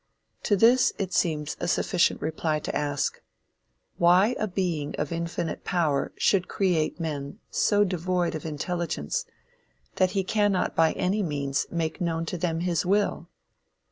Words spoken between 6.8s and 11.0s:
men so devoid of intelligence, that he cannot by